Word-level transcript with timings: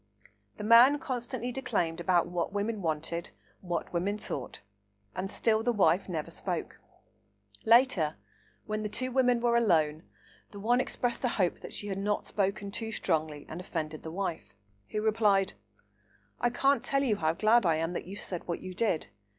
The 0.57 0.63
man 0.63 0.97
constantly 0.97 1.51
declaimed 1.51 1.99
about 1.99 2.25
"what 2.25 2.51
women 2.51 2.81
wanted, 2.81 3.29
what 3.59 3.93
women 3.93 4.17
thought," 4.17 4.61
and 5.15 5.29
still 5.29 5.61
the 5.61 5.71
wife 5.71 6.09
never 6.09 6.31
spoke. 6.31 6.79
Later, 7.65 8.15
when 8.65 8.81
the 8.81 8.89
two 8.89 9.11
women 9.11 9.39
were 9.39 9.55
alone, 9.55 10.01
the 10.49 10.59
one 10.59 10.81
expressed 10.81 11.23
a 11.23 11.27
hope 11.27 11.59
that 11.59 11.71
she 11.71 11.85
had 11.85 11.99
not 11.99 12.25
spoken 12.25 12.71
too 12.71 12.91
strongly 12.91 13.45
and 13.47 13.61
offended 13.61 14.01
the 14.01 14.09
wife, 14.09 14.55
who 14.89 15.03
replied, 15.03 15.53
"I 16.39 16.49
can't 16.49 16.83
tell 16.83 17.03
you 17.03 17.17
how 17.17 17.33
glad 17.33 17.63
I 17.67 17.75
am 17.75 17.93
that 17.93 18.07
you 18.07 18.15
said 18.15 18.47
what 18.47 18.59
you 18.59 18.73
did. 18.73 19.05